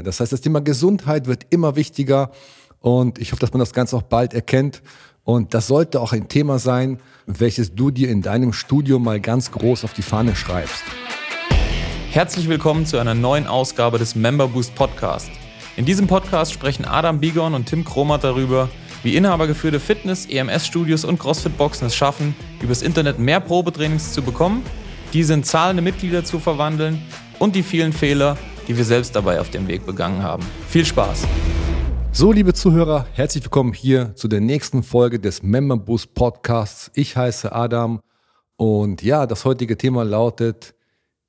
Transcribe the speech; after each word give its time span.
Das 0.00 0.20
heißt, 0.20 0.32
das 0.32 0.40
Thema 0.40 0.60
Gesundheit 0.62 1.26
wird 1.26 1.44
immer 1.50 1.76
wichtiger 1.76 2.30
und 2.80 3.18
ich 3.18 3.32
hoffe, 3.32 3.40
dass 3.40 3.52
man 3.52 3.60
das 3.60 3.74
Ganze 3.74 3.96
auch 3.96 4.02
bald 4.02 4.32
erkennt. 4.32 4.80
Und 5.24 5.54
das 5.54 5.66
sollte 5.66 6.00
auch 6.00 6.12
ein 6.12 6.28
Thema 6.28 6.58
sein, 6.58 6.98
welches 7.26 7.74
du 7.74 7.90
dir 7.90 8.08
in 8.08 8.22
deinem 8.22 8.52
Studio 8.52 8.98
mal 8.98 9.20
ganz 9.20 9.52
groß 9.52 9.84
auf 9.84 9.92
die 9.92 10.02
Fahne 10.02 10.34
schreibst. 10.34 10.82
Herzlich 12.10 12.48
willkommen 12.48 12.86
zu 12.86 12.98
einer 12.98 13.14
neuen 13.14 13.46
Ausgabe 13.46 13.98
des 13.98 14.14
Member 14.14 14.48
Boost 14.48 14.74
Podcast. 14.74 15.30
In 15.76 15.84
diesem 15.84 16.06
Podcast 16.06 16.52
sprechen 16.52 16.84
Adam 16.84 17.20
Bigon 17.20 17.54
und 17.54 17.66
Tim 17.66 17.84
Kromat 17.84 18.24
darüber, 18.24 18.68
wie 19.02 19.16
inhabergeführte 19.16 19.80
Fitness-, 19.80 20.26
EMS-Studios 20.26 21.04
und 21.04 21.18
CrossFit-Boxen 21.18 21.86
es 21.86 21.94
schaffen, 21.94 22.34
übers 22.60 22.82
Internet 22.82 23.18
mehr 23.18 23.40
Probetrainings 23.40 24.12
zu 24.12 24.22
bekommen, 24.22 24.62
diese 25.12 25.34
in 25.34 25.44
zahlende 25.44 25.82
Mitglieder 25.82 26.24
zu 26.24 26.38
verwandeln 26.38 27.00
und 27.38 27.56
die 27.56 27.62
vielen 27.62 27.92
Fehler, 27.92 28.36
die 28.68 28.76
wir 28.76 28.84
selbst 28.84 29.14
dabei 29.16 29.40
auf 29.40 29.50
dem 29.50 29.68
Weg 29.68 29.86
begangen 29.86 30.22
haben. 30.22 30.44
Viel 30.68 30.84
Spaß! 30.84 31.26
So, 32.14 32.30
liebe 32.30 32.52
Zuhörer, 32.52 33.06
herzlich 33.14 33.42
willkommen 33.42 33.72
hier 33.72 34.14
zu 34.14 34.28
der 34.28 34.42
nächsten 34.42 34.82
Folge 34.82 35.18
des 35.18 35.42
Member 35.42 35.78
Boost 35.78 36.12
Podcasts. 36.12 36.90
Ich 36.94 37.16
heiße 37.16 37.52
Adam 37.52 38.00
und 38.56 39.02
ja, 39.02 39.26
das 39.26 39.46
heutige 39.46 39.78
Thema 39.78 40.04
lautet, 40.04 40.74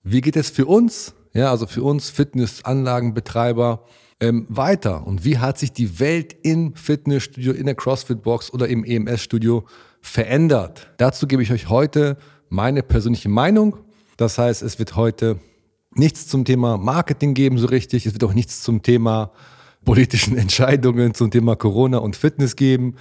wie 0.03 0.19
geht 0.19 0.35
es 0.35 0.49
für 0.49 0.65
uns, 0.65 1.15
ja, 1.33 1.49
also 1.49 1.67
für 1.67 1.83
uns 1.83 2.09
Fitnessanlagenbetreiber 2.09 3.85
ähm, 4.19 4.45
weiter 4.49 5.07
und 5.07 5.23
wie 5.23 5.37
hat 5.37 5.57
sich 5.57 5.71
die 5.71 5.99
Welt 6.01 6.35
im 6.43 6.75
Fitnessstudio, 6.75 7.53
in 7.53 7.65
der 7.65 7.75
CrossFit-Box 7.75 8.51
oder 8.51 8.67
im 8.67 8.83
EMS-Studio 8.83 9.63
verändert? 10.01 10.91
Dazu 10.97 11.27
gebe 11.27 11.41
ich 11.41 11.53
euch 11.53 11.69
heute 11.69 12.17
meine 12.49 12.83
persönliche 12.83 13.29
Meinung. 13.29 13.77
Das 14.17 14.37
heißt, 14.37 14.61
es 14.61 14.77
wird 14.79 14.97
heute 14.97 15.39
nichts 15.95 16.27
zum 16.27 16.45
Thema 16.45 16.77
Marketing 16.77 17.33
geben 17.33 17.57
so 17.57 17.67
richtig. 17.67 18.05
Es 18.05 18.13
wird 18.13 18.23
auch 18.23 18.33
nichts 18.33 18.63
zum 18.63 18.81
Thema 18.81 19.31
politischen 19.85 20.37
Entscheidungen, 20.37 21.13
zum 21.13 21.31
Thema 21.31 21.55
Corona 21.55 21.99
und 21.99 22.15
Fitness 22.15 22.55
geben. 22.55 22.95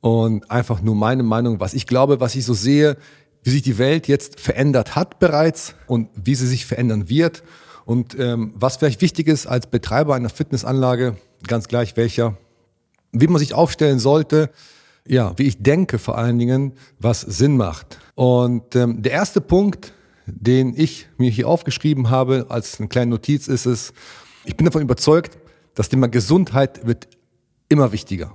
Und 0.00 0.50
einfach 0.50 0.80
nur 0.80 0.94
meine 0.94 1.22
Meinung, 1.22 1.60
was 1.60 1.74
ich 1.74 1.86
glaube, 1.86 2.20
was 2.20 2.34
ich 2.34 2.44
so 2.44 2.54
sehe, 2.54 2.96
wie 3.42 3.50
sich 3.50 3.62
die 3.62 3.78
Welt 3.78 4.08
jetzt 4.08 4.40
verändert 4.40 4.94
hat 4.94 5.18
bereits 5.18 5.74
und 5.86 6.08
wie 6.14 6.34
sie 6.34 6.46
sich 6.46 6.66
verändern 6.66 7.08
wird. 7.08 7.42
Und 7.84 8.18
ähm, 8.18 8.52
was 8.54 8.76
vielleicht 8.76 9.00
wichtig 9.00 9.26
ist 9.28 9.46
als 9.46 9.66
Betreiber 9.66 10.14
einer 10.14 10.28
Fitnessanlage, 10.28 11.16
ganz 11.46 11.68
gleich 11.68 11.96
welcher, 11.96 12.36
wie 13.12 13.26
man 13.26 13.38
sich 13.38 13.54
aufstellen 13.54 13.98
sollte, 13.98 14.50
ja, 15.06 15.32
wie 15.36 15.44
ich 15.44 15.62
denke 15.62 15.98
vor 15.98 16.18
allen 16.18 16.38
Dingen, 16.38 16.74
was 16.98 17.22
Sinn 17.22 17.56
macht. 17.56 17.98
Und 18.14 18.76
ähm, 18.76 19.02
der 19.02 19.12
erste 19.12 19.40
Punkt, 19.40 19.94
den 20.32 20.74
ich 20.76 21.08
mir 21.16 21.30
hier 21.30 21.48
aufgeschrieben 21.48 22.10
habe 22.10 22.46
als 22.48 22.78
eine 22.78 22.88
kleine 22.88 23.10
Notiz, 23.10 23.48
ist 23.48 23.66
es, 23.66 23.92
ich 24.44 24.56
bin 24.56 24.64
davon 24.64 24.82
überzeugt, 24.82 25.38
das 25.74 25.88
Thema 25.88 26.08
Gesundheit 26.08 26.86
wird 26.86 27.08
immer 27.68 27.92
wichtiger. 27.92 28.34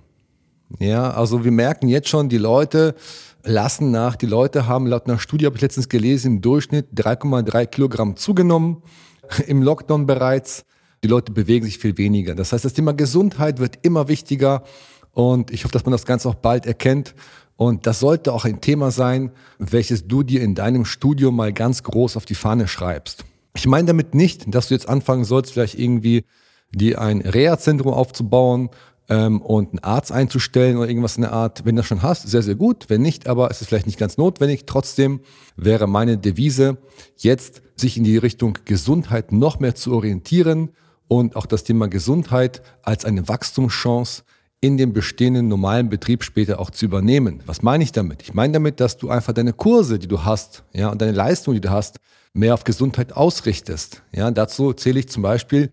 Ja, 0.80 1.12
also 1.12 1.44
wir 1.44 1.52
merken 1.52 1.88
jetzt 1.88 2.10
schon, 2.10 2.30
die 2.30 2.38
Leute 2.38 2.96
lassen 3.44 3.92
nach. 3.92 4.16
Die 4.16 4.26
Leute 4.26 4.68
haben 4.68 4.88
laut 4.88 5.08
einer 5.08 5.20
Studie, 5.20 5.46
habe 5.46 5.56
ich 5.56 5.62
letztens 5.62 5.90
gelesen, 5.90 6.36
im 6.36 6.42
Durchschnitt 6.42 6.88
3,3 6.96 7.66
Kilogramm 7.68 8.16
zugenommen. 8.16 8.82
Im 9.48 9.62
Lockdown 9.62 10.06
bereits. 10.06 10.66
Die 11.04 11.08
Leute 11.08 11.32
bewegen 11.32 11.66
sich 11.66 11.78
viel 11.78 11.98
weniger. 11.98 12.34
Das 12.34 12.54
heißt, 12.54 12.66
das 12.66 12.74
Thema 12.74 12.94
Gesundheit 12.94 13.60
wird 13.60 13.80
immer 13.82 14.08
wichtiger. 14.08 14.64
Und 15.12 15.52
ich 15.52 15.64
hoffe, 15.64 15.74
dass 15.74 15.86
man 15.86 15.92
das 15.92 16.06
Ganze 16.06 16.30
auch 16.30 16.36
bald 16.36 16.66
erkennt 16.66 17.14
und 17.56 17.86
das 17.86 18.00
sollte 18.00 18.34
auch 18.34 18.46
ein 18.46 18.62
Thema 18.62 18.92
sein, 18.92 19.32
welches 19.60 20.08
du 20.08 20.24
dir 20.24 20.42
in 20.42 20.56
deinem 20.56 20.86
Studio 20.86 21.32
mal 21.32 21.54
ganz 21.54 21.84
groß 21.84 22.18
auf 22.18 22.26
die 22.26 22.36
Fahne 22.36 22.68
schreibst. 22.68 23.26
Ich 23.56 23.68
meine 23.68 23.88
damit 23.88 24.16
nicht, 24.16 24.54
dass 24.54 24.68
du 24.68 24.74
jetzt 24.74 24.90
anfangen 24.90 25.26
sollst, 25.26 25.54
vielleicht 25.54 25.78
irgendwie 25.78 26.26
dir 26.72 27.00
ein 27.00 27.22
Reha-Zentrum 27.22 27.94
aufzubauen 27.94 28.70
ähm, 29.10 29.42
und 29.42 29.70
einen 29.70 29.80
Arzt 29.80 30.12
einzustellen 30.12 30.78
oder 30.78 30.88
irgendwas 30.88 31.18
in 31.18 31.22
der 31.22 31.34
Art. 31.34 31.66
Wenn 31.66 31.76
du 31.76 31.82
das 31.82 31.88
schon 31.88 32.02
hast, 32.02 32.28
sehr, 32.28 32.42
sehr 32.42 32.56
gut. 32.56 32.86
Wenn 32.88 33.02
nicht, 33.02 33.28
aber 33.28 33.52
es 33.52 33.62
ist 33.62 33.68
vielleicht 33.68 33.86
nicht 33.86 34.00
ganz 34.00 34.18
notwendig. 34.18 34.66
Trotzdem 34.66 35.20
wäre 35.56 35.88
meine 35.88 36.18
Devise, 36.18 36.78
jetzt 37.18 37.62
sich 37.76 37.98
in 37.98 38.04
die 38.04 38.18
Richtung 38.18 38.58
Gesundheit 38.66 39.32
noch 39.32 39.60
mehr 39.60 39.76
zu 39.76 39.94
orientieren 39.94 40.70
und 41.08 41.36
auch 41.36 41.46
das 41.46 41.64
Thema 41.64 41.88
Gesundheit 41.88 42.62
als 42.82 43.06
eine 43.06 43.28
Wachstumschance 43.28 44.24
in 44.64 44.78
dem 44.78 44.94
bestehenden 44.94 45.50
normalen 45.50 45.90
Betrieb 45.90 46.24
später 46.24 46.58
auch 46.58 46.72
zu 46.72 46.86
übernehmen. 46.86 47.44
Was 47.46 47.62
meine 47.64 47.84
ich 47.84 47.92
damit? 47.92 48.22
Ich 48.22 48.34
meine 48.34 48.54
damit, 48.54 48.80
dass 48.80 48.96
du 48.96 49.10
einfach 49.10 49.34
deine 49.34 49.52
Kurse, 49.52 50.00
die 50.00 50.08
du 50.08 50.24
hast, 50.24 50.64
ja, 50.72 50.88
und 50.88 51.02
deine 51.02 51.12
Leistung, 51.12 51.54
die 51.54 51.60
du 51.60 51.70
hast, 51.70 51.98
mehr 52.32 52.54
auf 52.54 52.64
Gesundheit 52.64 53.12
ausrichtest. 53.12 54.04
Ja, 54.14 54.32
dazu 54.32 54.72
zähle 54.72 55.02
ich 55.02 55.10
zum 55.10 55.22
Beispiel 55.22 55.70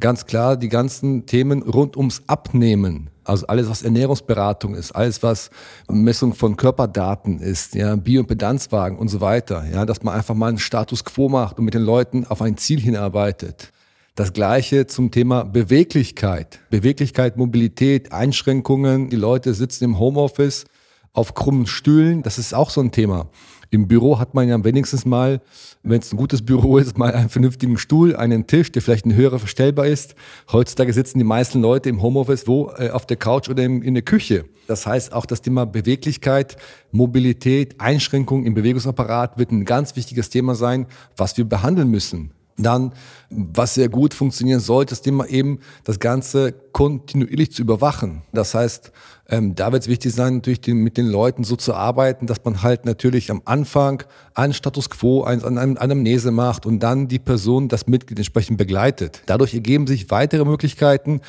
ganz 0.00 0.24
klar 0.24 0.56
die 0.56 0.70
ganzen 0.70 1.26
Themen 1.26 1.62
rund 1.62 1.98
ums 1.98 2.22
Abnehmen. 2.28 3.10
Also 3.24 3.46
alles, 3.46 3.68
was 3.68 3.82
Ernährungsberatung 3.82 4.74
ist, 4.74 4.92
alles, 4.92 5.22
was 5.22 5.50
Messung 5.90 6.32
von 6.32 6.56
Körperdaten 6.56 7.40
ist, 7.40 7.74
ja, 7.74 7.94
Bioimpedanzwagen 7.94 8.98
und 8.98 9.08
so 9.08 9.20
weiter. 9.20 9.66
Ja, 9.70 9.84
dass 9.84 10.02
man 10.02 10.14
einfach 10.14 10.34
mal 10.34 10.48
einen 10.48 10.58
Status 10.58 11.04
quo 11.04 11.28
macht 11.28 11.58
und 11.58 11.66
mit 11.66 11.74
den 11.74 11.82
Leuten 11.82 12.24
auf 12.24 12.40
ein 12.40 12.56
Ziel 12.56 12.80
hinarbeitet. 12.80 13.70
Das 14.20 14.34
gleiche 14.34 14.86
zum 14.86 15.10
Thema 15.10 15.44
Beweglichkeit. 15.44 16.60
Beweglichkeit, 16.68 17.38
Mobilität, 17.38 18.12
Einschränkungen. 18.12 19.08
Die 19.08 19.16
Leute 19.16 19.54
sitzen 19.54 19.84
im 19.84 19.98
Homeoffice 19.98 20.66
auf 21.14 21.32
krummen 21.32 21.66
Stühlen. 21.66 22.22
Das 22.22 22.38
ist 22.38 22.52
auch 22.52 22.68
so 22.68 22.82
ein 22.82 22.90
Thema. 22.92 23.30
Im 23.70 23.88
Büro 23.88 24.18
hat 24.18 24.34
man 24.34 24.46
ja 24.46 24.62
wenigstens 24.62 25.06
mal, 25.06 25.40
wenn 25.82 26.00
es 26.02 26.12
ein 26.12 26.18
gutes 26.18 26.44
Büro 26.44 26.76
ist, 26.78 26.98
mal 26.98 27.14
einen 27.14 27.30
vernünftigen 27.30 27.78
Stuhl, 27.78 28.14
einen 28.14 28.46
Tisch, 28.46 28.70
der 28.70 28.82
vielleicht 28.82 29.06
ein 29.06 29.14
höherer 29.14 29.38
verstellbar 29.38 29.86
ist. 29.86 30.14
Heutzutage 30.52 30.92
sitzen 30.92 31.16
die 31.16 31.24
meisten 31.24 31.62
Leute 31.62 31.88
im 31.88 32.02
Homeoffice 32.02 32.46
wo? 32.46 32.70
Äh, 32.76 32.90
auf 32.90 33.06
der 33.06 33.16
Couch 33.16 33.48
oder 33.48 33.62
in, 33.62 33.94
der 33.94 34.02
Küche. 34.02 34.44
Das 34.66 34.84
heißt, 34.84 35.14
auch 35.14 35.24
das 35.24 35.40
Thema 35.40 35.64
Beweglichkeit, 35.64 36.58
Mobilität, 36.92 37.80
Einschränkung 37.80 38.44
im 38.44 38.52
Bewegungsapparat 38.52 39.38
wird 39.38 39.50
ein 39.50 39.64
ganz 39.64 39.96
wichtiges 39.96 40.28
Thema 40.28 40.56
sein, 40.56 40.88
was 41.16 41.38
wir 41.38 41.46
behandeln 41.46 41.88
müssen. 41.88 42.32
Dann, 42.62 42.92
was 43.30 43.74
sehr 43.74 43.88
gut 43.88 44.14
funktionieren 44.14 44.60
sollte, 44.60 44.92
ist 44.92 45.06
immer 45.06 45.28
eben 45.28 45.60
das 45.84 45.98
Ganze 45.98 46.52
kontinuierlich 46.72 47.52
zu 47.52 47.62
überwachen. 47.62 48.22
Das 48.32 48.54
heißt, 48.54 48.92
ähm, 49.28 49.54
da 49.54 49.70
wird 49.70 49.82
es 49.82 49.88
wichtig 49.88 50.12
sein, 50.12 50.34
natürlich 50.34 50.60
den, 50.60 50.78
mit 50.78 50.96
den 50.96 51.06
Leuten 51.06 51.44
so 51.44 51.56
zu 51.56 51.74
arbeiten, 51.74 52.26
dass 52.26 52.44
man 52.44 52.62
halt 52.62 52.84
natürlich 52.84 53.30
am 53.30 53.42
Anfang 53.44 54.02
einen 54.34 54.52
Status 54.52 54.90
quo, 54.90 55.22
eine, 55.22 55.44
eine 55.44 55.80
Anamnese 55.80 56.32
macht 56.32 56.66
und 56.66 56.80
dann 56.80 57.06
die 57.06 57.20
Person, 57.20 57.68
das 57.68 57.86
Mitglied 57.86 58.18
entsprechend 58.18 58.58
begleitet. 58.58 59.22
Dadurch 59.26 59.54
ergeben 59.54 59.86
sich 59.86 60.10
weitere 60.10 60.44
Möglichkeiten. 60.44 61.20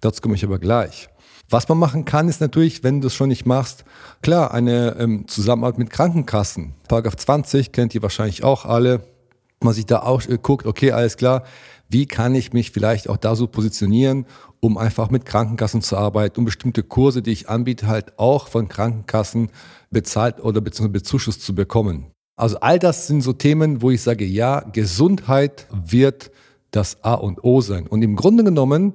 Dazu 0.00 0.22
komme 0.22 0.34
ich 0.34 0.44
aber 0.44 0.58
gleich. 0.58 1.08
Was 1.50 1.68
man 1.68 1.78
machen 1.78 2.06
kann, 2.06 2.30
ist 2.30 2.40
natürlich, 2.40 2.82
wenn 2.82 3.02
du 3.02 3.08
es 3.08 3.14
schon 3.14 3.28
nicht 3.28 3.44
machst, 3.44 3.84
klar, 4.22 4.54
eine 4.54 4.96
ähm, 4.98 5.28
Zusammenarbeit 5.28 5.78
mit 5.78 5.90
Krankenkassen. 5.90 6.72
Paragraph 6.88 7.16
20 7.16 7.72
kennt 7.72 7.94
ihr 7.94 8.00
wahrscheinlich 8.00 8.42
auch 8.42 8.64
alle 8.64 9.02
man 9.64 9.74
sich 9.74 9.86
da 9.86 10.00
auch 10.00 10.26
äh, 10.26 10.38
guckt, 10.40 10.66
okay, 10.66 10.92
alles 10.92 11.16
klar, 11.16 11.44
wie 11.88 12.06
kann 12.06 12.34
ich 12.34 12.52
mich 12.52 12.70
vielleicht 12.70 13.08
auch 13.08 13.18
da 13.18 13.36
so 13.36 13.46
positionieren, 13.46 14.26
um 14.60 14.78
einfach 14.78 15.10
mit 15.10 15.26
Krankenkassen 15.26 15.82
zu 15.82 15.96
arbeiten, 15.96 16.38
um 16.38 16.44
bestimmte 16.44 16.82
Kurse, 16.82 17.20
die 17.20 17.32
ich 17.32 17.48
anbiete, 17.48 17.86
halt 17.86 18.18
auch 18.18 18.48
von 18.48 18.68
Krankenkassen 18.68 19.50
bezahlt 19.90 20.40
oder 20.40 20.60
beziehungsweise 20.60 21.00
bezuschusst 21.00 21.42
zu 21.42 21.54
bekommen. 21.54 22.06
Also 22.36 22.58
all 22.60 22.78
das 22.78 23.06
sind 23.06 23.20
so 23.20 23.32
Themen, 23.32 23.82
wo 23.82 23.90
ich 23.90 24.02
sage, 24.02 24.24
ja, 24.24 24.60
Gesundheit 24.60 25.66
wird 25.70 26.30
das 26.70 27.02
A 27.04 27.14
und 27.14 27.44
O 27.44 27.60
sein. 27.60 27.86
Und 27.86 28.02
im 28.02 28.16
Grunde 28.16 28.42
genommen, 28.42 28.94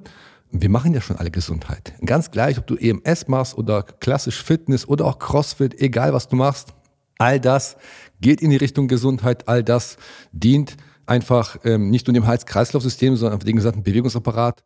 wir 0.50 0.68
machen 0.68 0.92
ja 0.92 1.00
schon 1.00 1.16
alle 1.16 1.30
Gesundheit. 1.30 1.92
Ganz 2.04 2.30
gleich, 2.30 2.58
ob 2.58 2.66
du 2.66 2.74
EMS 2.76 3.28
machst 3.28 3.56
oder 3.56 3.82
klassisch 3.82 4.42
Fitness 4.42 4.88
oder 4.88 5.04
auch 5.04 5.18
CrossFit, 5.18 5.80
egal 5.80 6.12
was 6.12 6.28
du 6.28 6.36
machst. 6.36 6.74
All 7.18 7.40
das 7.40 7.76
geht 8.20 8.40
in 8.40 8.50
die 8.50 8.56
Richtung 8.56 8.88
Gesundheit. 8.88 9.48
All 9.48 9.62
das 9.62 9.96
dient 10.32 10.76
einfach 11.06 11.56
ähm, 11.64 11.90
nicht 11.90 12.06
nur 12.06 12.14
dem 12.14 12.26
Hals-Kreislauf-System, 12.26 13.16
sondern 13.16 13.40
dem 13.40 13.56
gesamten 13.56 13.82
Bewegungsapparat. 13.82 14.62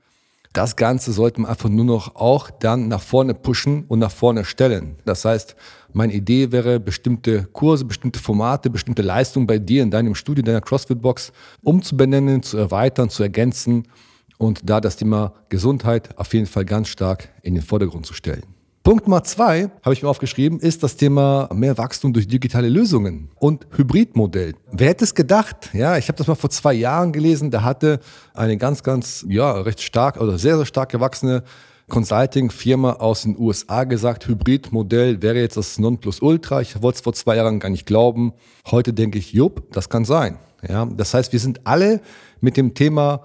Das 0.53 0.77
Ganze 0.77 1.12
sollte 1.12 1.41
man 1.41 1.50
einfach 1.50 1.71
nur 1.71 1.85
noch 1.85 2.15
auch 2.15 2.50
dann 2.50 2.88
nach 2.88 3.00
vorne 3.00 3.32
pushen 3.32 3.85
und 3.88 4.00
nach 4.00 4.11
vorne 4.11 4.44
stellen. 4.44 4.97
Das 5.06 5.25
heißt, 5.25 5.56
meine 5.94 6.12
Idee 6.12 6.53
wäre, 6.53 6.79
bestimmte 6.79 7.44
Kurse, 7.44 7.87
bestimmte 7.87 8.19
Formate, 8.19 8.69
bestimmte 8.69 9.00
Leistungen 9.00 9.47
bei 9.47 9.59
dir 9.59 9.82
in 9.82 9.91
deinem 9.91 10.15
Studio, 10.15 10.44
deiner 10.44 10.61
CrossFit-Box 10.61 11.32
umzubenennen, 11.62 12.43
zu 12.43 12.59
erweitern, 12.59 13.09
zu 13.09 13.23
ergänzen 13.23 13.88
und 14.37 14.69
da 14.69 14.81
das 14.82 14.97
Thema 14.97 15.32
Gesundheit 15.49 16.19
auf 16.19 16.35
jeden 16.35 16.47
Fall 16.47 16.67
ganz 16.67 16.88
stark 16.88 17.31
in 17.43 17.55
den 17.55 17.62
Vordergrund 17.62 18.05
zu 18.05 18.12
stellen. 18.12 18.51
Punkt 18.82 19.06
Nummer 19.06 19.23
zwei, 19.23 19.70
habe 19.84 19.94
ich 19.94 20.02
mir 20.02 20.08
aufgeschrieben, 20.08 20.58
ist 20.58 20.82
das 20.82 20.96
Thema 20.96 21.49
mehr 21.55 21.79
Wachstum 21.79 22.12
durch 22.12 22.26
digitale 22.26 22.69
Lösungen 22.69 23.29
und 23.38 23.64
Hybridmodell. 23.76 24.55
Wer 24.73 24.88
hätte 24.88 25.05
es 25.05 25.14
gedacht? 25.14 25.70
Ja, 25.73 25.96
ich 25.99 26.08
habe 26.08 26.19
das 26.19 26.26
mal 26.26 26.34
vor 26.34 26.50
zwei 26.50 26.73
Jahren 26.73 27.12
gelesen. 27.12 27.52
Da 27.52 27.62
hatte 27.62 28.00
eine 28.34 28.56
ganz, 28.56 28.82
ganz, 28.82 29.25
ja, 29.29 29.52
recht 29.52 29.81
stark 29.82 30.20
oder 30.20 30.37
sehr, 30.37 30.56
sehr 30.56 30.67
stark 30.67 30.88
gewachsene 30.88 31.44
Consulting-Firma 31.90 32.94
aus 32.94 33.23
den 33.23 33.38
USA 33.38 33.84
gesagt, 33.84 34.26
Hybridmodell 34.26 35.23
wäre 35.23 35.38
jetzt 35.38 35.56
das 35.56 35.78
Nonplusultra. 35.78 36.61
Ich 36.61 36.82
wollte 36.82 36.96
es 36.96 37.02
vor 37.02 37.12
zwei 37.12 37.37
Jahren 37.37 37.61
gar 37.61 37.69
nicht 37.69 37.87
glauben. 37.87 38.32
Heute 38.69 38.93
denke 38.93 39.17
ich, 39.17 39.32
jupp, 39.32 39.73
das 39.73 39.90
kann 39.90 40.05
sein. 40.05 40.38
Ja, 40.69 40.87
das 40.87 41.14
heißt, 41.14 41.32
wir 41.32 41.38
sind 41.38 41.61
alle 41.69 42.00
mit 42.40 42.56
dem 42.56 42.75
Thema 42.75 43.23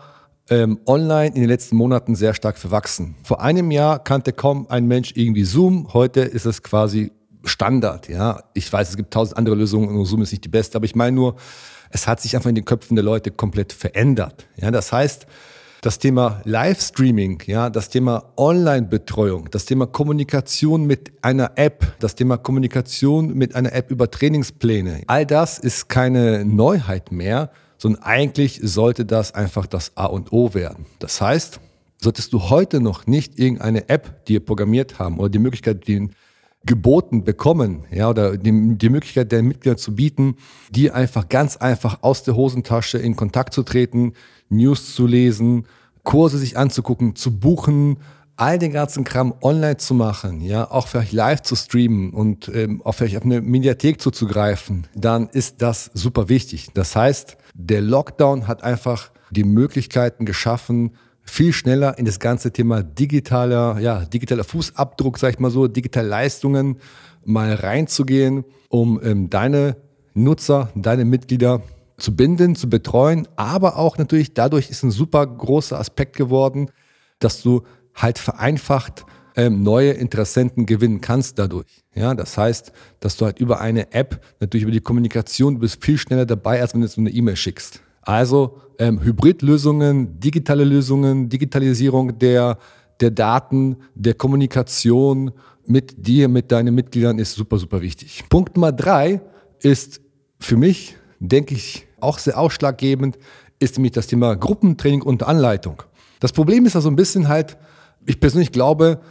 ähm, 0.50 0.80
online 0.86 1.28
in 1.28 1.42
den 1.42 1.50
letzten 1.50 1.76
Monaten 1.76 2.16
sehr 2.16 2.34
stark 2.34 2.58
verwachsen. 2.58 3.16
Vor 3.24 3.42
einem 3.42 3.72
Jahr 3.72 4.04
kannte 4.04 4.34
kaum 4.34 4.68
ein 4.70 4.88
Mensch 4.88 5.14
irgendwie 5.16 5.44
Zoom. 5.44 5.94
Heute 5.94 6.22
ist 6.22 6.46
es 6.46 6.64
quasi 6.64 7.12
Standard. 7.44 8.10
Ja, 8.10 8.44
ich 8.54 8.72
weiß, 8.72 8.90
es 8.90 8.98
gibt 8.98 9.14
tausend 9.14 9.38
andere 9.38 9.56
Lösungen 9.56 9.96
und 9.96 10.06
Zoom 10.06 10.22
ist 10.22 10.32
nicht 10.32 10.44
die 10.44 10.50
beste, 10.50 10.78
aber 10.78 10.86
ich 10.86 10.96
meine 10.96 11.16
nur, 11.16 11.36
es 11.90 12.08
hat 12.08 12.22
sich 12.22 12.36
einfach 12.36 12.50
in 12.50 12.56
den 12.56 12.66
Köpfen 12.66 12.96
der 12.96 13.04
Leute 13.04 13.32
komplett 13.32 13.74
verändert. 13.74 14.48
Ja, 14.58 14.72
das 14.72 14.92
heißt, 14.92 15.26
das 15.82 16.00
Thema 16.00 16.42
Livestreaming, 16.44 17.44
ja, 17.46 17.70
das 17.70 17.90
Thema 17.90 18.34
Online-Betreuung, 18.36 19.50
das 19.52 19.66
Thema 19.66 19.86
Kommunikation 19.86 20.86
mit 20.86 21.12
einer 21.22 21.52
App, 21.56 21.96
das 22.00 22.16
Thema 22.16 22.38
Kommunikation 22.38 23.34
mit 23.34 23.56
einer 23.56 23.74
App 23.74 23.92
über 23.92 24.10
Trainingspläne, 24.10 25.04
all 25.08 25.26
das 25.26 25.60
ist 25.60 25.88
keine 25.88 26.44
Neuheit 26.46 27.12
mehr, 27.12 27.52
sondern 27.77 28.03
eigentlich 28.03 28.59
sollte 28.63 29.06
das 29.06 29.33
einfach 29.33 29.65
das 29.65 29.95
A 29.95 30.06
und 30.06 30.31
O 30.31 30.53
werden. 30.53 30.85
Das 31.00 31.21
heißt, 31.21 31.59
solltest 32.01 32.33
du 32.33 32.50
heute 32.50 32.79
noch 32.79 33.07
nicht 33.07 33.39
irgendeine 33.39 33.89
App 33.89 34.25
dir 34.25 34.39
programmiert 34.39 35.00
haben 35.00 35.19
oder 35.19 35.29
die 35.29 35.39
Möglichkeit, 35.39 35.88
den 35.88 36.13
geboten 36.65 37.24
bekommen, 37.24 37.85
ja, 37.91 38.09
oder 38.09 38.38
die, 38.38 38.77
die 38.77 38.89
Möglichkeit 38.89 39.31
der 39.31 39.41
Mitglieder 39.41 39.77
zu 39.77 39.95
bieten, 39.95 40.35
die 40.69 40.91
einfach 40.91 41.29
ganz 41.29 41.57
einfach 41.57 42.00
aus 42.01 42.24
der 42.24 42.35
Hosentasche 42.35 42.97
in 42.97 43.15
Kontakt 43.15 43.53
zu 43.53 43.63
treten, 43.63 44.13
News 44.50 44.94
zu 44.94 45.07
lesen, 45.07 45.65
Kurse 46.03 46.38
sich 46.38 46.57
anzugucken, 46.57 47.15
zu 47.15 47.39
buchen, 47.39 47.97
all 48.35 48.59
den 48.59 48.71
ganzen 48.71 49.03
Kram 49.03 49.33
online 49.41 49.77
zu 49.77 49.94
machen, 49.94 50.41
ja, 50.41 50.69
auch 50.69 50.88
vielleicht 50.88 51.12
live 51.12 51.41
zu 51.41 51.56
streamen 51.56 52.12
und 52.12 52.50
ähm, 52.53 52.81
auch 52.83 52.94
vielleicht 52.94 53.18
auf 53.18 53.24
eine 53.24 53.41
Mediathek 53.41 54.00
zuzugreifen, 54.00 54.88
dann 54.94 55.27
ist 55.27 55.62
das 55.62 55.89
super 55.94 56.29
wichtig. 56.29 56.69
Das 56.74 56.95
heißt, 56.95 57.38
der 57.57 57.81
Lockdown 57.81 58.48
hat 58.48 58.63
einfach 58.63 59.12
die 59.31 59.44
Möglichkeiten 59.44 60.25
geschaffen, 60.25 60.95
viel 61.24 61.51
schneller 61.51 61.98
in 61.98 62.06
das 62.06 62.19
ganze 62.19 62.54
Thema 62.54 62.83
digitaler, 62.83 63.80
ja, 63.80 64.06
digitaler 64.06 64.44
Fußabdruck, 64.44 65.18
sag 65.18 65.33
ich 65.33 65.39
mal 65.39 65.51
so, 65.51 65.68
digitale 65.68 66.07
Leistungen 66.07 66.77
mal 67.25 67.54
reinzugehen, 67.54 68.45
um 68.69 69.01
ähm, 69.04 69.30
deine 69.30 69.75
Nutzer, 70.13 70.69
deine 70.75 71.04
Mitglieder 71.04 71.62
zu 71.98 72.15
binden, 72.15 72.56
zu 72.56 72.69
betreuen, 72.69 73.27
aber 73.36 73.77
auch 73.77 73.98
natürlich 73.98 74.33
dadurch 74.33 74.69
ist 74.69 74.83
ein 74.83 74.92
super 74.92 75.25
großer 75.25 75.77
Aspekt 75.77 76.15
geworden, 76.15 76.69
dass 77.19 77.42
du 77.42 77.63
halt 77.95 78.19
vereinfacht 78.19 79.06
ähm, 79.38 79.62
neue 79.63 79.92
Interessenten 79.92 80.66
gewinnen 80.66 81.00
kannst 81.00 81.39
dadurch. 81.39 81.86
Ja, 81.95 82.13
das 82.16 82.38
heißt, 82.38 82.74
dass 83.00 83.16
du 83.16 83.25
halt 83.25 83.39
über 83.39 83.62
eine 83.62 83.94
App, 83.94 84.19
natürlich 84.39 84.63
über 84.63 84.72
die 84.72 84.81
Kommunikation, 84.81 85.56
du 85.56 85.60
bist 85.62 85.84
viel 85.86 85.98
schneller 85.98 86.25
dabei, 86.25 86.60
als 86.60 86.74
wenn 86.74 86.81
du 86.81 86.88
so 86.88 87.00
eine 87.00 87.12
E-Mail 87.12 87.36
schickst. 87.36 87.81
Also 88.01 88.60
ähm, 88.80 89.01
Hybridlösungen, 89.01 90.19
digitale 90.19 90.63
Lösungen, 90.63 91.30
Digitalisierung 91.30 92.18
der, 92.18 92.57
der 93.00 93.12
Daten, 93.12 93.78
der 93.94 94.16
Kommunikation 94.16 95.31
mit 95.66 96.07
dir, 96.07 96.28
mit 96.30 96.51
deinen 96.51 96.74
Mitgliedern 96.74 97.19
ist 97.19 97.36
super, 97.36 97.60
super 97.60 97.81
wichtig. 97.81 98.24
Punkt 98.30 98.56
Nummer 98.56 98.72
drei 98.72 99.22
ist 99.60 100.01
für 100.39 100.57
mich, 100.57 100.95
denke 101.19 101.54
ich, 101.54 101.86
auch 102.00 102.18
sehr 102.18 102.39
ausschlaggebend, 102.39 103.19
ist 103.60 103.78
nämlich 103.78 103.92
das 103.92 104.07
Thema 104.07 104.36
Gruppentraining 104.36 105.01
und 105.01 105.24
Anleitung. 105.24 105.84
Das 106.19 106.31
Problem 106.31 106.66
ist 106.66 106.75
also 106.75 106.89
ein 106.89 106.95
bisschen 106.95 107.28
halt, 107.28 107.57
ich 108.06 108.19
persönlich 108.19 108.51
glaube, 108.51 109.01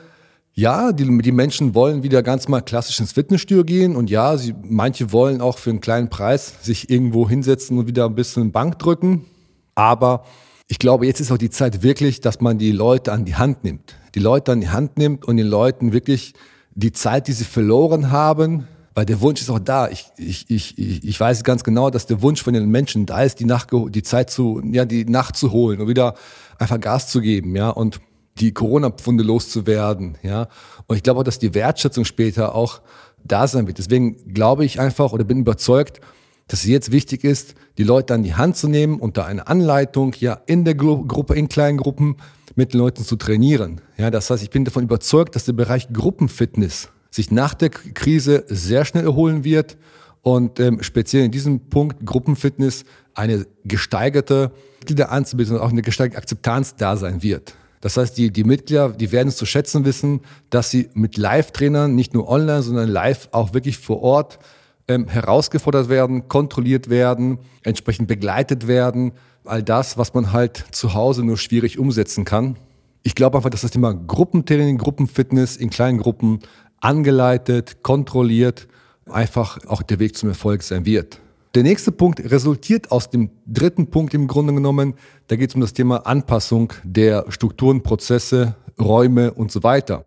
ja, 0.59 0.93
die, 0.93 1.19
die 1.19 1.33
Menschen 1.33 1.75
wollen 1.75 2.03
wieder 2.03 2.23
ganz 2.23 2.49
mal 2.49 2.63
klassisch 2.63 2.99
ins 2.99 3.13
Fitnessstudio 3.13 3.63
gehen 3.63 3.95
und 3.95 4.09
ja, 4.09 4.39
sie, 4.39 4.55
manche 4.63 5.13
wollen 5.13 5.43
auch 5.43 5.59
für 5.59 5.69
einen 5.69 5.83
kleinen 5.83 6.09
Preis 6.09 6.55
sich 6.63 6.89
irgendwo 6.89 7.29
hinsetzen 7.29 7.79
und 7.79 7.87
wieder 7.87 8.07
ein 8.07 8.15
bisschen 8.15 8.53
Bank 8.53 8.79
drücken. 8.79 9.27
Aber 9.75 10.25
ich 10.67 10.79
glaube, 10.79 11.05
jetzt 11.05 11.21
ist 11.21 11.31
auch 11.31 11.37
die 11.37 11.51
Zeit 11.51 11.83
wirklich, 11.83 12.23
dass 12.23 12.41
man 12.41 12.57
die 12.57 12.73
Leute 12.73 13.13
an 13.13 13.27
die 13.27 13.35
Hand 13.35 13.65
nimmt. 13.65 13.97
Die 14.15 14.19
Leute 14.19 14.53
an 14.53 14.63
die 14.63 14.71
Hand 14.71 14.97
nimmt 14.97 15.27
und 15.27 15.37
den 15.37 15.47
Leuten 15.47 15.93
wirklich 15.93 16.33
die 16.75 16.93
Zeit, 16.93 17.29
die 17.29 17.33
sie 17.33 17.45
verloren 17.45 18.11
haben, 18.11 18.67
weil 18.95 19.05
der 19.05 19.21
Wunsch 19.21 19.43
ist 19.43 19.51
auch 19.51 19.59
da. 19.59 19.91
Ich, 19.91 20.07
ich, 20.17 20.49
ich, 20.49 20.79
ich 20.79 21.21
weiß 21.21 21.45
ganz 21.45 21.65
genau, 21.65 21.91
dass 21.91 22.07
der 22.07 22.23
Wunsch 22.23 22.43
von 22.43 22.55
den 22.55 22.71
Menschen 22.71 23.05
da 23.05 23.23
ist, 23.23 23.41
die, 23.41 23.45
Nacht, 23.45 23.69
die 23.73 24.03
Zeit 24.03 24.31
zu, 24.31 24.63
ja, 24.73 24.87
die 24.87 25.05
Nacht 25.05 25.37
zu 25.37 25.53
holen 25.53 25.83
und 25.83 25.89
wieder 25.89 26.15
einfach 26.59 26.81
Gas 26.81 27.09
zu 27.09 27.21
geben, 27.21 27.55
ja. 27.55 27.69
Und 27.69 28.01
die 28.39 28.53
Corona-Pfunde 28.53 29.25
loszuwerden. 29.25 30.19
Ja? 30.23 30.49
Und 30.87 30.97
ich 30.97 31.03
glaube 31.03 31.21
auch, 31.21 31.25
dass 31.25 31.39
die 31.39 31.55
Wertschätzung 31.55 32.05
später 32.05 32.55
auch 32.55 32.81
da 33.25 33.47
sein 33.47 33.67
wird. 33.67 33.79
Deswegen 33.79 34.35
glaube 34.35 34.65
ich 34.65 34.81
einfach 34.81 35.13
oder 35.13 35.25
bin 35.25 35.41
überzeugt, 35.41 36.01
dass 36.49 36.61
es 36.61 36.67
jetzt 36.67 36.93
wichtig 36.93 37.25
ist, 37.25 37.55
die 37.77 37.83
Leute 37.83 38.15
an 38.15 38.23
die 38.23 38.35
Hand 38.35 38.57
zu 38.57 38.69
nehmen, 38.69 39.01
unter 39.01 39.27
einer 39.27 39.49
Anleitung, 39.49 40.15
ja, 40.19 40.41
in 40.47 40.65
der 40.65 40.75
Gruppe, 40.75 41.35
in 41.35 41.49
kleinen 41.49 41.79
Gruppen 41.79 42.17
mit 42.55 42.73
den 42.73 42.79
Leuten 42.79 43.05
zu 43.05 43.17
trainieren. 43.17 43.81
Ja, 43.97 44.11
das 44.11 44.31
heißt, 44.31 44.43
ich 44.43 44.51
bin 44.51 44.65
davon 44.65 44.85
überzeugt, 44.85 45.35
dass 45.35 45.45
der 45.45 45.55
Bereich 45.55 45.89
Gruppenfitness 45.93 46.89
sich 47.11 47.31
nach 47.31 47.55
der 47.55 47.71
Krise 47.71 48.45
sehr 48.49 48.85
schnell 48.85 49.05
erholen 49.05 49.43
wird 49.43 49.77
und 50.23 50.61
ähm, 50.61 50.83
speziell 50.83 51.25
in 51.25 51.33
diesem 51.33 51.69
Punkt 51.69 52.05
Gruppenfitness 52.05 52.85
eine 53.15 53.47
gesteigerte 53.65 54.53
Mitgliederanzahl 54.81 55.41
und 55.41 55.59
auch 55.59 55.71
eine 55.71 55.83
gesteigerte 55.83 56.19
Akzeptanz 56.19 56.77
da 56.77 56.97
sein 56.97 57.23
wird. 57.23 57.55
Das 57.87 57.97
heißt, 57.97 58.19
die, 58.19 58.33
die 58.33 58.43
Mitglieder, 58.43 58.89
die 58.89 59.13
werden 59.13 59.29
es 59.29 59.37
zu 59.37 59.47
schätzen 59.47 59.85
wissen, 59.85 60.23
dass 60.51 60.73
sie 60.73 60.91
mit 60.95 61.17
Live-Trainern 61.17 61.95
nicht 61.95 62.15
nur 62.15 62.29
online, 62.29 62.65
sondern 62.65 62.89
live 62.89 63.29
auch 63.31 63.55
wirklich 63.55 63.79
vor 63.79 64.03
Ort 64.03 64.41
ähm, 64.89 65.07
herausgefordert 65.07 65.89
werden, 65.89 66.27
kontrolliert 66.27 66.91
werden, 66.91 67.39
entsprechend 67.63 68.09
begleitet 68.09 68.67
werden. 68.67 69.13
All 69.45 69.63
das, 69.63 69.97
was 69.97 70.15
man 70.15 70.33
halt 70.33 70.65
zu 70.73 70.95
Hause 70.95 71.23
nur 71.23 71.39
schwierig 71.39 71.79
umsetzen 71.79 72.25
kann. 72.25 72.57
Ich 73.05 73.15
glaube 73.15 73.39
einfach, 73.39 73.51
dass 73.51 73.61
das 73.61 73.71
Thema 73.71 73.95
Gruppentraining, 73.95 74.79
Gruppenfitness 74.79 75.57
in 75.57 75.71
kleinen 75.71 75.99
Gruppen 75.99 76.41
angeleitet, 76.81 77.85
kontrolliert, 77.85 78.67
einfach 79.09 79.65
auch 79.69 79.83
der 79.83 80.01
Weg 80.01 80.17
zum 80.17 80.29
Erfolg 80.29 80.65
sein 80.65 80.87
wird. 80.87 81.21
Der 81.57 81.63
nächste 81.63 81.91
Punkt 81.91 82.21
resultiert 82.31 82.91
aus 82.91 83.09
dem 83.09 83.31
dritten 83.47 83.87
Punkt 83.87 84.13
im 84.13 84.27
Grunde 84.27 84.53
genommen. 84.53 84.93
Da 85.29 85.37
geht 85.37 85.49
es 85.49 85.55
um 85.55 85.63
das 85.63 85.73
Thema 85.73 86.05
Anpassung 86.05 86.75
der 86.85 87.25
Strukturen, 87.31 87.83
Prozesse, 87.83 88.57
Räume 88.79 89.33
und 89.33 89.51
so 89.51 89.63
weiter. 89.63 90.05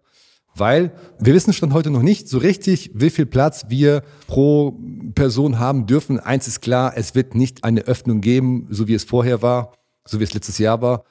Weil 0.54 0.92
wir 1.18 1.34
wissen 1.34 1.52
schon 1.52 1.74
heute 1.74 1.90
noch 1.90 2.04
nicht 2.04 2.30
so 2.30 2.38
richtig, 2.38 2.92
wie 2.94 3.10
viel 3.10 3.26
Platz 3.26 3.66
wir 3.68 4.04
pro 4.28 4.78
Person 5.16 5.58
haben 5.58 5.88
dürfen. 5.88 6.20
Eins 6.20 6.48
ist 6.48 6.62
klar, 6.62 6.94
es 6.96 7.16
wird 7.16 7.34
nicht 7.34 7.64
eine 7.64 7.82
Öffnung 7.82 8.22
geben, 8.22 8.68
so 8.70 8.88
wie 8.88 8.94
es 8.94 9.04
vorher 9.04 9.42
war, 9.42 9.74
so 10.06 10.20
wie 10.20 10.26
es 10.26 10.36
letztes 10.36 10.60
Jahr 10.60 10.84
war, 10.84 11.04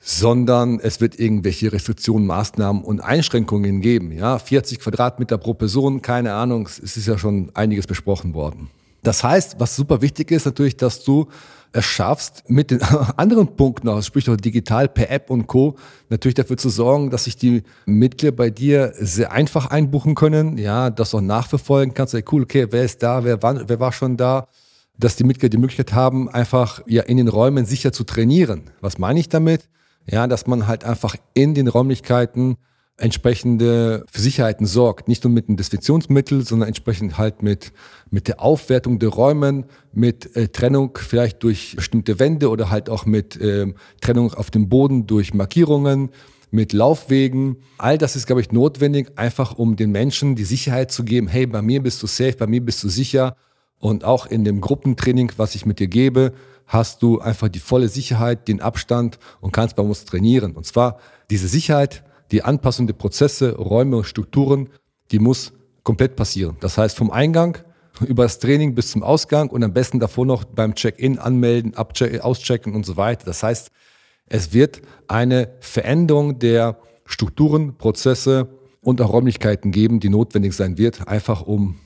sondern 0.00 0.80
es 0.80 1.00
wird 1.00 1.16
irgendwelche 1.16 1.72
Restriktionen, 1.72 2.26
Maßnahmen 2.26 2.82
und 2.82 3.04
Einschränkungen 3.04 3.82
geben. 3.82 4.10
Ja, 4.10 4.40
40 4.40 4.80
Quadratmeter 4.80 5.38
pro 5.38 5.54
Person, 5.54 6.02
keine 6.02 6.32
Ahnung, 6.32 6.66
es 6.66 6.96
ist 6.96 7.06
ja 7.06 7.18
schon 7.18 7.52
einiges 7.54 7.86
besprochen 7.86 8.34
worden. 8.34 8.68
Das 9.02 9.24
heißt, 9.24 9.56
was 9.58 9.76
super 9.76 10.02
wichtig 10.02 10.30
ist 10.30 10.46
natürlich, 10.46 10.76
dass 10.76 11.02
du 11.02 11.28
es 11.72 11.84
schaffst, 11.84 12.44
mit 12.48 12.70
den 12.70 12.82
anderen 13.16 13.56
Punkten, 13.56 13.88
also 13.88 14.02
sprich 14.02 14.28
auch 14.28 14.36
digital 14.36 14.88
per 14.88 15.10
App 15.10 15.30
und 15.30 15.46
Co., 15.46 15.76
natürlich 16.08 16.34
dafür 16.34 16.56
zu 16.56 16.68
sorgen, 16.68 17.10
dass 17.10 17.24
sich 17.24 17.36
die 17.36 17.62
Mitglieder 17.86 18.34
bei 18.34 18.50
dir 18.50 18.92
sehr 18.96 19.32
einfach 19.32 19.66
einbuchen 19.66 20.14
können, 20.14 20.58
ja, 20.58 20.90
dass 20.90 21.10
du 21.10 21.18
auch 21.18 21.22
nachverfolgen 21.22 21.94
kannst, 21.94 22.14
hey, 22.14 22.24
cool, 22.32 22.42
okay, 22.42 22.66
wer 22.70 22.84
ist 22.84 23.02
da, 23.02 23.24
wer 23.24 23.42
war, 23.42 23.68
wer 23.68 23.80
war 23.80 23.92
schon 23.92 24.16
da, 24.16 24.48
dass 24.98 25.16
die 25.16 25.24
Mitglieder 25.24 25.50
die 25.50 25.58
Möglichkeit 25.58 25.94
haben, 25.94 26.28
einfach 26.28 26.82
ja 26.86 27.02
in 27.04 27.16
den 27.16 27.28
Räumen 27.28 27.64
sicher 27.64 27.92
zu 27.92 28.04
trainieren. 28.04 28.64
Was 28.80 28.98
meine 28.98 29.20
ich 29.20 29.28
damit? 29.28 29.68
Ja, 30.06 30.26
dass 30.26 30.46
man 30.46 30.66
halt 30.66 30.84
einfach 30.84 31.14
in 31.34 31.54
den 31.54 31.68
Räumlichkeiten 31.68 32.56
entsprechende 33.00 34.04
Sicherheiten 34.12 34.66
sorgt. 34.66 35.08
Nicht 35.08 35.24
nur 35.24 35.32
mit 35.32 35.48
einem 35.48 35.56
Desinfektionsmittel, 35.56 36.44
sondern 36.44 36.68
entsprechend 36.68 37.18
halt 37.18 37.42
mit, 37.42 37.72
mit 38.10 38.28
der 38.28 38.40
Aufwertung 38.40 38.98
der 38.98 39.08
Räumen, 39.10 39.64
mit 39.92 40.36
äh, 40.36 40.48
Trennung 40.48 40.96
vielleicht 40.96 41.42
durch 41.42 41.74
bestimmte 41.76 42.18
Wände 42.18 42.50
oder 42.50 42.70
halt 42.70 42.90
auch 42.90 43.06
mit 43.06 43.40
äh, 43.40 43.72
Trennung 44.00 44.34
auf 44.34 44.50
dem 44.50 44.68
Boden 44.68 45.06
durch 45.06 45.34
Markierungen, 45.34 46.10
mit 46.50 46.72
Laufwegen. 46.72 47.56
All 47.78 47.96
das 47.96 48.16
ist, 48.16 48.26
glaube 48.26 48.40
ich, 48.40 48.52
notwendig, 48.52 49.12
einfach 49.16 49.56
um 49.56 49.76
den 49.76 49.90
Menschen 49.92 50.34
die 50.34 50.44
Sicherheit 50.44 50.90
zu 50.90 51.04
geben, 51.04 51.28
hey, 51.28 51.46
bei 51.46 51.62
mir 51.62 51.82
bist 51.82 52.02
du 52.02 52.06
safe, 52.06 52.36
bei 52.36 52.46
mir 52.46 52.64
bist 52.64 52.82
du 52.84 52.88
sicher. 52.88 53.36
Und 53.78 54.04
auch 54.04 54.26
in 54.26 54.44
dem 54.44 54.60
Gruppentraining, 54.60 55.32
was 55.36 55.54
ich 55.54 55.64
mit 55.64 55.78
dir 55.78 55.88
gebe, 55.88 56.32
hast 56.66 57.02
du 57.02 57.18
einfach 57.18 57.48
die 57.48 57.58
volle 57.58 57.88
Sicherheit, 57.88 58.46
den 58.46 58.60
Abstand 58.60 59.18
und 59.40 59.52
kannst 59.52 59.74
bei 59.76 59.82
uns 59.82 60.04
trainieren. 60.04 60.52
Und 60.52 60.66
zwar 60.66 60.98
diese 61.30 61.48
Sicherheit, 61.48 62.04
die 62.30 62.42
Anpassung 62.42 62.86
der 62.86 62.94
Prozesse, 62.94 63.56
Räume 63.56 64.04
Strukturen, 64.04 64.68
die 65.10 65.18
muss 65.18 65.52
komplett 65.82 66.16
passieren. 66.16 66.56
Das 66.60 66.78
heißt, 66.78 66.96
vom 66.96 67.10
Eingang 67.10 67.58
über 68.06 68.22
das 68.22 68.38
Training 68.38 68.74
bis 68.74 68.90
zum 68.90 69.02
Ausgang 69.02 69.50
und 69.50 69.62
am 69.62 69.72
besten 69.72 70.00
davor 70.00 70.26
noch 70.26 70.44
beim 70.44 70.74
Check-in 70.74 71.18
anmelden, 71.18 71.74
auschecken 71.76 72.74
und 72.74 72.86
so 72.86 72.96
weiter. 72.96 73.24
Das 73.26 73.42
heißt, 73.42 73.70
es 74.26 74.52
wird 74.52 74.80
eine 75.08 75.50
Veränderung 75.60 76.38
der 76.38 76.78
Strukturen, 77.04 77.76
Prozesse 77.76 78.48
und 78.80 79.00
auch 79.02 79.12
Räumlichkeiten 79.12 79.72
geben, 79.72 80.00
die 80.00 80.08
notwendig 80.08 80.54
sein 80.54 80.78
wird, 80.78 81.08
einfach 81.08 81.42
um, 81.42 81.78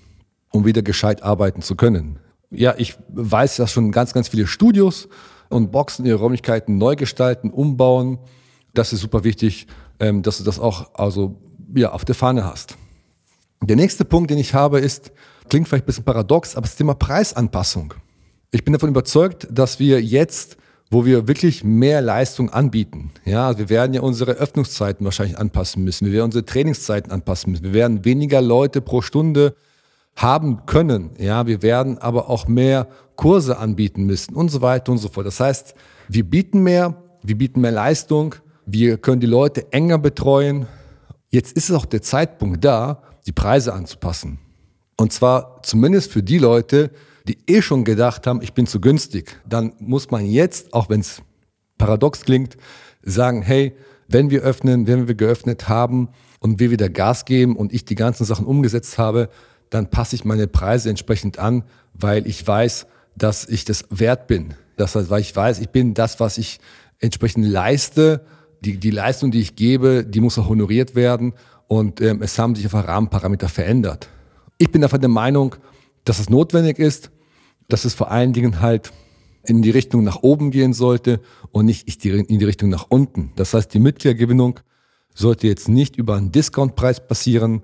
um 0.50 0.64
wieder 0.66 0.82
gescheit 0.82 1.22
arbeiten 1.22 1.62
zu 1.62 1.74
können. 1.74 2.18
Ja, 2.50 2.74
ich 2.76 2.96
weiß, 3.08 3.56
dass 3.56 3.72
schon 3.72 3.90
ganz, 3.90 4.12
ganz 4.12 4.28
viele 4.28 4.46
Studios 4.46 5.08
und 5.48 5.72
Boxen 5.72 6.04
ihre 6.04 6.18
Räumlichkeiten 6.18 6.78
neu 6.78 6.94
gestalten, 6.94 7.50
umbauen. 7.50 8.18
Das 8.74 8.92
ist 8.92 9.00
super 9.00 9.24
wichtig, 9.24 9.66
ähm, 10.00 10.22
dass 10.22 10.38
du 10.38 10.44
das 10.44 10.58
auch 10.58 10.94
also, 10.94 11.40
ja, 11.74 11.92
auf 11.92 12.04
der 12.04 12.14
Fahne 12.14 12.44
hast. 12.44 12.76
Der 13.62 13.76
nächste 13.76 14.04
Punkt, 14.04 14.30
den 14.30 14.38
ich 14.38 14.54
habe, 14.54 14.80
ist, 14.80 15.12
klingt 15.48 15.68
vielleicht 15.68 15.84
ein 15.84 15.86
bisschen 15.86 16.04
paradox, 16.04 16.56
aber 16.56 16.66
das 16.66 16.76
Thema 16.76 16.94
Preisanpassung. 16.94 17.94
Ich 18.50 18.64
bin 18.64 18.72
davon 18.72 18.90
überzeugt, 18.90 19.48
dass 19.50 19.78
wir 19.78 20.02
jetzt, 20.02 20.56
wo 20.90 21.04
wir 21.04 21.26
wirklich 21.26 21.64
mehr 21.64 22.00
Leistung 22.00 22.50
anbieten, 22.50 23.10
ja, 23.24 23.58
wir 23.58 23.68
werden 23.68 23.94
ja 23.94 24.00
unsere 24.00 24.32
Öffnungszeiten 24.32 25.04
wahrscheinlich 25.04 25.38
anpassen 25.38 25.82
müssen, 25.82 26.06
wir 26.06 26.12
werden 26.12 26.26
unsere 26.26 26.44
Trainingszeiten 26.44 27.10
anpassen 27.10 27.50
müssen, 27.50 27.64
wir 27.64 27.72
werden 27.72 28.04
weniger 28.04 28.40
Leute 28.40 28.80
pro 28.80 29.02
Stunde 29.02 29.54
haben 30.16 30.66
können, 30.66 31.10
ja, 31.18 31.46
wir 31.46 31.62
werden 31.62 31.98
aber 31.98 32.30
auch 32.30 32.46
mehr 32.46 32.86
Kurse 33.16 33.58
anbieten 33.58 34.04
müssen 34.04 34.34
und 34.34 34.50
so 34.50 34.60
weiter 34.60 34.92
und 34.92 34.98
so 34.98 35.08
fort. 35.08 35.26
Das 35.26 35.40
heißt, 35.40 35.74
wir 36.08 36.24
bieten 36.24 36.62
mehr, 36.62 37.02
wir 37.22 37.36
bieten 37.36 37.60
mehr 37.60 37.72
Leistung, 37.72 38.36
wir 38.66 38.98
können 38.98 39.20
die 39.20 39.26
Leute 39.26 39.72
enger 39.72 39.98
betreuen. 39.98 40.66
Jetzt 41.30 41.56
ist 41.56 41.70
auch 41.70 41.86
der 41.86 42.02
Zeitpunkt 42.02 42.64
da, 42.64 43.02
die 43.26 43.32
Preise 43.32 43.72
anzupassen. 43.72 44.38
Und 44.96 45.12
zwar 45.12 45.62
zumindest 45.62 46.12
für 46.12 46.22
die 46.22 46.38
Leute, 46.38 46.90
die 47.26 47.38
eh 47.46 47.62
schon 47.62 47.84
gedacht 47.84 48.26
haben, 48.26 48.42
ich 48.42 48.52
bin 48.52 48.66
zu 48.66 48.80
günstig. 48.80 49.40
Dann 49.46 49.72
muss 49.78 50.10
man 50.10 50.26
jetzt, 50.26 50.72
auch 50.72 50.88
wenn 50.88 51.00
es 51.00 51.22
paradox 51.78 52.22
klingt, 52.22 52.56
sagen, 53.02 53.42
hey, 53.42 53.74
wenn 54.08 54.30
wir 54.30 54.42
öffnen, 54.42 54.86
wenn 54.86 55.08
wir 55.08 55.14
geöffnet 55.14 55.68
haben 55.68 56.10
und 56.40 56.60
wir 56.60 56.70
wieder 56.70 56.88
Gas 56.88 57.24
geben 57.24 57.56
und 57.56 57.72
ich 57.72 57.84
die 57.84 57.94
ganzen 57.94 58.24
Sachen 58.24 58.46
umgesetzt 58.46 58.98
habe, 58.98 59.30
dann 59.70 59.90
passe 59.90 60.14
ich 60.14 60.24
meine 60.24 60.46
Preise 60.46 60.90
entsprechend 60.90 61.38
an, 61.38 61.64
weil 61.94 62.26
ich 62.26 62.46
weiß, 62.46 62.86
dass 63.16 63.48
ich 63.48 63.64
das 63.64 63.84
wert 63.90 64.26
bin. 64.26 64.54
Das 64.76 64.94
heißt, 64.94 65.10
weil 65.10 65.20
ich 65.20 65.34
weiß, 65.34 65.60
ich 65.60 65.70
bin 65.70 65.94
das, 65.94 66.20
was 66.20 66.38
ich 66.38 66.60
entsprechend 66.98 67.46
leiste. 67.46 68.24
Die, 68.64 68.78
die 68.78 68.90
Leistung, 68.90 69.30
die 69.30 69.40
ich 69.40 69.56
gebe, 69.56 70.04
die 70.04 70.20
muss 70.20 70.38
auch 70.38 70.48
honoriert 70.48 70.94
werden. 70.94 71.34
Und 71.68 72.00
ähm, 72.00 72.22
es 72.22 72.38
haben 72.38 72.54
sich 72.54 72.64
einfach 72.64 72.88
Rahmenparameter 72.88 73.48
verändert. 73.48 74.08
Ich 74.58 74.70
bin 74.70 74.80
davon 74.80 75.00
der 75.00 75.10
Meinung, 75.10 75.56
dass 76.04 76.18
es 76.18 76.30
notwendig 76.30 76.78
ist, 76.78 77.10
dass 77.68 77.84
es 77.84 77.94
vor 77.94 78.10
allen 78.10 78.32
Dingen 78.32 78.60
halt 78.60 78.92
in 79.46 79.62
die 79.62 79.70
Richtung 79.70 80.04
nach 80.04 80.22
oben 80.22 80.50
gehen 80.50 80.72
sollte 80.72 81.20
und 81.52 81.66
nicht 81.66 82.04
in 82.04 82.38
die 82.38 82.44
Richtung 82.44 82.70
nach 82.70 82.86
unten. 82.88 83.32
Das 83.36 83.52
heißt, 83.52 83.72
die 83.74 83.78
Mitgliedergewinnung 83.78 84.60
sollte 85.14 85.46
jetzt 85.46 85.68
nicht 85.68 85.96
über 85.96 86.16
einen 86.16 86.32
Discountpreis 86.32 87.06
passieren. 87.06 87.62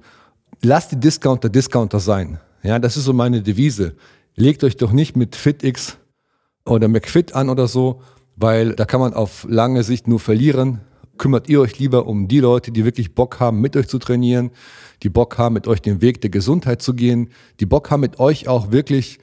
Lasst 0.63 0.93
die 0.93 1.01
Discounter 1.01 1.49
Discounter 1.49 2.01
sein. 2.01 2.39
Ja, 2.63 2.79
das 2.79 2.97
ist 2.97 3.05
so 3.05 3.13
meine 3.13 3.43
Devise. 3.43 3.97
Legt 4.35 4.63
euch 4.65 4.77
doch 4.77 4.93
nicht 4.93 5.17
mit 5.17 5.37
FitX 5.37 5.97
oder 6.67 6.89
McFit 6.89 7.35
an 7.35 7.49
oder 7.49 7.67
so, 7.67 8.03
weil 8.37 8.75
da 8.75 8.85
kann 8.85 9.01
man 9.01 9.15
auf 9.15 9.47
lange 9.49 9.83
Sicht 9.83 10.07
nur 10.07 10.21
verlieren 10.21 10.81
kümmert 11.21 11.49
ihr 11.49 11.61
euch 11.61 11.79
lieber 11.79 12.07
um 12.07 12.27
die 12.27 12.41
Leute, 12.41 12.73
die 12.73 12.85
wirklich 12.85 13.15
Bock 13.15 13.39
haben, 13.39 13.61
mit 13.61 13.77
euch 13.77 13.87
zu 13.87 13.99
trainieren, 13.99 14.51
die 15.03 15.11
Bock 15.11 15.39
haben, 15.39 15.53
mit 15.53 15.69
euch 15.69 15.83
den 15.83 16.01
Weg 16.01 16.21
der 16.23 16.31
Gesundheit 16.31 16.83
zu 16.83 16.95
gehen, 16.95 17.29
die 17.61 17.67
Bock 17.67 17.91
haben, 17.91 18.01
mit 18.01 18.19
euch 18.19 18.49
auch 18.49 18.73
wirklich 18.73 19.19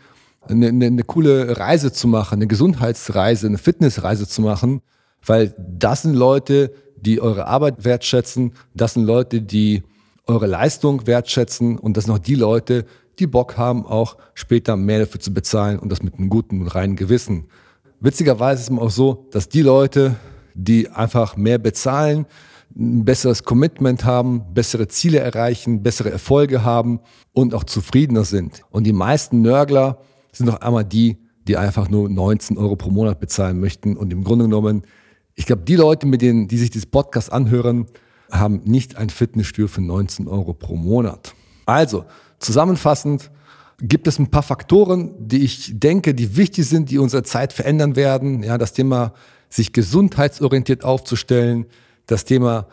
eine, 0.47 0.67
eine, 0.67 0.85
eine 0.85 1.03
coole 1.03 1.57
Reise 1.57 1.91
zu 1.91 2.07
machen, 2.07 2.35
eine 2.35 2.47
Gesundheitsreise, 2.47 3.47
eine 3.47 3.57
Fitnessreise 3.57 4.27
zu 4.27 4.41
machen, 4.41 4.81
weil 5.25 5.55
das 5.57 6.03
sind 6.03 6.13
Leute, 6.13 6.71
die 6.95 7.19
eure 7.19 7.47
Arbeit 7.47 7.83
wertschätzen, 7.83 8.53
das 8.75 8.93
sind 8.93 9.03
Leute, 9.03 9.41
die 9.41 9.83
eure 10.27 10.45
Leistung 10.45 11.07
wertschätzen 11.07 11.79
und 11.79 11.97
das 11.97 12.05
sind 12.05 12.13
auch 12.13 12.19
die 12.19 12.35
Leute, 12.35 12.85
die 13.17 13.27
Bock 13.27 13.57
haben, 13.57 13.87
auch 13.87 14.17
später 14.35 14.75
mehr 14.77 14.99
dafür 14.99 15.19
zu 15.19 15.33
bezahlen 15.33 15.79
und 15.79 15.91
das 15.91 16.03
mit 16.03 16.13
einem 16.13 16.29
guten 16.29 16.61
und 16.61 16.67
reinen 16.67 16.95
Gewissen. 16.95 17.45
Witzigerweise 17.99 18.61
ist 18.61 18.69
es 18.69 18.77
auch 18.77 18.91
so, 18.91 19.25
dass 19.31 19.49
die 19.49 19.63
Leute, 19.63 20.15
die 20.57 20.89
einfach 20.89 21.37
mehr 21.37 21.59
bezahlen, 21.59 22.25
ein 22.75 23.05
besseres 23.05 23.43
Commitment 23.43 24.03
haben, 24.03 24.53
bessere 24.53 24.87
Ziele 24.87 25.19
erreichen, 25.19 25.83
bessere 25.83 26.11
Erfolge 26.11 26.63
haben 26.63 26.99
und 27.31 27.53
auch 27.53 27.63
zufriedener 27.63 28.25
sind. 28.25 28.63
Und 28.71 28.83
die 28.83 28.93
meisten 28.93 29.41
Nörgler 29.41 29.99
sind 30.31 30.47
noch 30.47 30.61
einmal 30.61 30.83
die, 30.83 31.17
die 31.47 31.57
einfach 31.57 31.89
nur 31.89 32.09
19 32.09 32.57
Euro 32.57 32.75
pro 32.75 32.89
Monat 32.89 33.19
bezahlen 33.19 33.59
möchten. 33.59 33.95
Und 33.95 34.11
im 34.11 34.23
Grunde 34.23 34.45
genommen, 34.45 34.83
ich 35.35 35.45
glaube, 35.45 35.63
die 35.63 35.75
Leute, 35.75 36.07
mit 36.07 36.21
denen, 36.21 36.47
die 36.47 36.57
sich 36.57 36.69
dieses 36.69 36.87
Podcast 36.87 37.31
anhören, 37.31 37.85
haben 38.31 38.61
nicht 38.65 38.97
ein 38.97 39.09
Fitnessstudio 39.09 39.67
für 39.67 39.81
19 39.81 40.27
Euro 40.27 40.53
pro 40.53 40.75
Monat. 40.75 41.33
Also, 41.65 42.05
zusammenfassend, 42.39 43.31
gibt 43.79 44.07
es 44.07 44.19
ein 44.19 44.29
paar 44.29 44.43
Faktoren, 44.43 45.13
die 45.19 45.43
ich 45.43 45.79
denke, 45.79 46.13
die 46.13 46.35
wichtig 46.35 46.67
sind, 46.67 46.89
die 46.89 46.97
unsere 46.97 47.23
Zeit 47.23 47.53
verändern 47.53 47.95
werden. 47.95 48.43
Ja, 48.43 48.57
das 48.57 48.73
Thema 48.73 49.13
sich 49.49 49.73
gesundheitsorientiert 49.73 50.83
aufzustellen, 50.83 51.65
das 52.05 52.25
Thema 52.25 52.67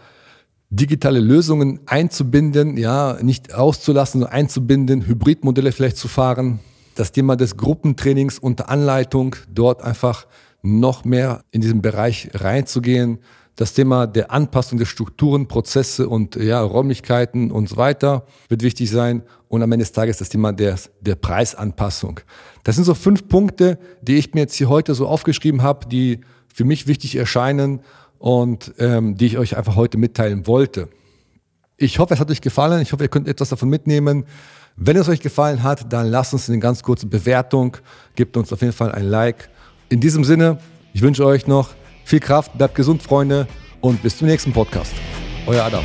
digitale 0.71 1.21
Lösungen 1.21 1.81
einzubinden, 1.87 2.77
ja, 2.77 3.19
nicht 3.23 3.55
auszulassen, 3.55 4.21
sondern 4.21 4.37
einzubinden, 4.37 5.07
Hybridmodelle 5.07 5.73
vielleicht 5.73 5.97
zu 5.97 6.09
fahren, 6.09 6.61
das 6.95 7.13
Thema 7.13 7.37
des 7.37 7.57
Gruppentrainings 7.57 8.39
unter 8.39 8.69
Anleitung, 8.69 9.37
dort 9.53 9.83
einfach 9.83 10.27
noch 10.63 11.05
mehr 11.05 11.45
in 11.51 11.61
diesen 11.61 11.83
Bereich 11.83 12.31
reinzugehen, 12.35 13.19
das 13.57 13.73
Thema 13.73 14.07
der 14.07 14.33
Anpassung 14.33 14.79
der 14.79 14.87
Strukturen, 14.87 15.47
Prozesse 15.47 16.09
und 16.09 16.35
ja, 16.37 16.61
Räumlichkeiten 16.61 17.53
und 17.53 17.69
so 17.69 17.77
weiter 17.77 18.27
wird 18.49 18.63
wichtig 18.63 18.91
sein. 18.91 19.23
Und 19.49 19.63
am 19.63 19.71
Ende 19.71 19.85
des 19.85 19.93
Tages 19.93 20.17
das 20.17 20.29
Thema 20.29 20.53
der, 20.53 20.77
der 21.01 21.15
Preisanpassung. 21.15 22.19
Das 22.65 22.75
sind 22.75 22.85
so 22.85 22.95
fünf 22.95 23.29
Punkte, 23.29 23.79
die 24.03 24.17
ich 24.17 24.35
mir 24.35 24.41
jetzt 24.41 24.55
hier 24.55 24.69
heute 24.69 24.95
so 24.95 25.07
aufgeschrieben 25.07 25.63
habe, 25.63 25.87
die 25.87 26.21
für 26.55 26.65
mich 26.65 26.87
wichtig 26.87 27.17
erscheinen 27.17 27.81
und 28.19 28.73
ähm, 28.79 29.17
die 29.17 29.27
ich 29.27 29.39
euch 29.39 29.59
einfach 29.59 29.77
heute 29.77 29.99
mitteilen 29.99 30.47
wollte. 30.47 30.89
Ich 31.77 31.99
hoffe, 31.99 32.15
es 32.15 32.21
hat 32.21 32.31
euch 32.31 32.41
gefallen. 32.41 32.81
Ich 32.81 32.93
hoffe, 32.93 33.03
ihr 33.03 33.09
könnt 33.09 33.29
etwas 33.29 33.49
davon 33.51 33.69
mitnehmen. 33.69 34.25
Wenn 34.77 34.97
es 34.97 35.09
euch 35.09 35.21
gefallen 35.21 35.63
hat, 35.63 35.93
dann 35.93 36.07
lasst 36.07 36.33
uns 36.33 36.49
eine 36.49 36.61
ganz 36.61 36.83
kurze 36.83 37.07
Bewertung. 37.07 37.77
Gebt 38.15 38.37
uns 38.37 38.53
auf 38.53 38.61
jeden 38.61 38.73
Fall 38.73 38.93
ein 38.93 39.05
Like. 39.05 39.51
In 39.89 40.01
diesem 40.01 40.25
Sinne, 40.25 40.59
ich 40.93 41.03
wünsche 41.03 41.27
euch 41.27 41.47
noch 41.47 41.71
viel 42.05 42.21
Kraft, 42.21 42.57
bleibt 42.57 42.77
gesund, 42.77 43.03
Freunde, 43.03 43.47
und 43.81 44.03
bis 44.03 44.19
zum 44.19 44.29
nächsten 44.29 44.53
Podcast. 44.53 44.93
Euer 45.47 45.65
Adam. 45.65 45.85